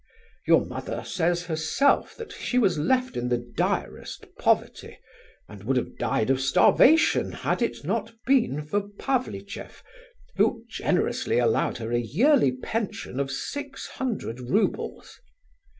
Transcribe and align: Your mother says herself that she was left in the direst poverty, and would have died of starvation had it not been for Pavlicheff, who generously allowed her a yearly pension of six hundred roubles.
Your 0.47 0.65
mother 0.65 1.03
says 1.05 1.43
herself 1.43 2.15
that 2.15 2.31
she 2.31 2.57
was 2.57 2.79
left 2.79 3.15
in 3.15 3.29
the 3.29 3.37
direst 3.37 4.25
poverty, 4.39 4.97
and 5.47 5.63
would 5.63 5.77
have 5.77 5.95
died 5.99 6.31
of 6.31 6.41
starvation 6.41 7.31
had 7.31 7.61
it 7.61 7.83
not 7.85 8.15
been 8.25 8.63
for 8.65 8.81
Pavlicheff, 8.97 9.83
who 10.37 10.65
generously 10.67 11.37
allowed 11.37 11.77
her 11.77 11.91
a 11.91 11.99
yearly 11.99 12.51
pension 12.51 13.19
of 13.19 13.29
six 13.29 13.85
hundred 13.85 14.39
roubles. 14.39 15.19